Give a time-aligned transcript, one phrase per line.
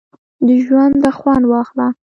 [0.45, 1.87] د ژونده خوند واخله!